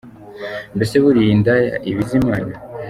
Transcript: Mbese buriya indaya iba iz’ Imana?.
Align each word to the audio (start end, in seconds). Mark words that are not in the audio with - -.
Mbese 0.75 0.95
buriya 1.03 1.31
indaya 1.37 1.75
iba 1.89 2.01
iz’ 2.05 2.11
Imana?. 2.19 2.53